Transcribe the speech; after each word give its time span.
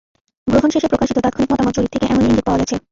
গ্রহণ 0.47 0.69
শেষে 0.71 0.91
প্রকাশিত 0.91 1.17
তাৎক্ষণিক 1.19 1.49
মতামত 1.51 1.73
জরিপ 1.75 1.91
থেকে 1.93 2.05
এমনই 2.07 2.27
ইঙ্গিত 2.27 2.45
পাওয়া 2.45 2.59
গেছে। 2.61 2.75